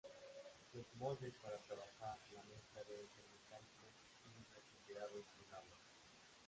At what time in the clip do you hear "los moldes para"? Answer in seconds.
0.73-1.59